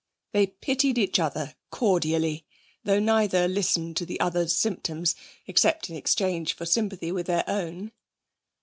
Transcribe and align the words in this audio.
They 0.31 0.47
pitied 0.47 0.97
each 0.97 1.19
other 1.19 1.53
cordially, 1.69 2.43
though 2.83 2.99
neither 2.99 3.47
listened 3.47 3.95
to 3.97 4.05
the 4.07 4.19
other's 4.19 4.57
symptoms, 4.57 5.13
except 5.45 5.91
in 5.91 5.95
exchange 5.95 6.55
for 6.55 6.65
sympathy 6.65 7.11
with 7.11 7.27
their 7.27 7.47
own. 7.47 7.91